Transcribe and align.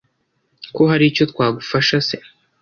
ko 0.75 0.81
haricyo 0.91 1.23
twagufasha 1.31 1.97
se 2.07 2.17